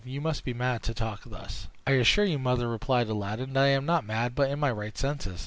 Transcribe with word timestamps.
You 0.03 0.19
must 0.19 0.43
be 0.43 0.51
mad 0.55 0.81
to 0.89 0.95
talk 0.95 1.21
thus." 1.27 1.67
"I 1.85 1.91
assure 1.91 2.25
you, 2.25 2.39
mother," 2.39 2.67
replied 2.67 3.07
Aladdin, 3.07 3.53
"that 3.53 3.63
I 3.65 3.67
am 3.67 3.85
not 3.85 4.03
mad, 4.03 4.33
but 4.33 4.49
in 4.49 4.59
my 4.59 4.71
right 4.71 4.97
senses. 4.97 5.39